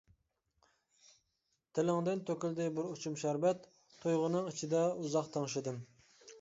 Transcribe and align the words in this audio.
تىلىڭدىن 1.77 2.23
تۆكۈلدى 2.31 2.67
بىر 2.79 2.89
ئوچۇم 2.93 3.19
شەربەت، 3.25 3.71
تۇيغۇنىڭ 4.01 4.51
ئىچىدە 4.55 4.85
ئۇزاق 4.99 5.33
تىڭشىدىم. 5.39 5.83